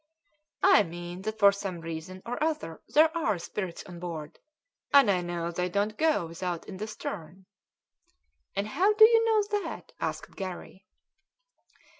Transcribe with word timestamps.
"I 0.63 0.81
mean 0.81 1.21
that 1.21 1.37
for 1.37 1.51
some 1.51 1.79
reason 1.81 2.23
or 2.25 2.43
other 2.43 2.81
there 2.87 3.15
are 3.15 3.37
spirits 3.37 3.83
on 3.83 3.99
board, 3.99 4.39
and 4.91 5.11
I 5.11 5.21
know 5.21 5.51
they 5.51 5.69
don't 5.69 5.95
go 5.95 6.25
without 6.25 6.67
in 6.67 6.77
the 6.77 6.87
stern." 6.87 7.45
"And 8.55 8.65
how 8.69 8.93
do 8.93 9.05
you 9.07 9.23
know 9.23 9.59
that?" 9.61 9.91
asked 9.99 10.35
Garry. 10.35 10.87